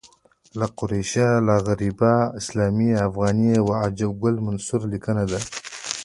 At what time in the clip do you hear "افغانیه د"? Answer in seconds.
3.07-3.69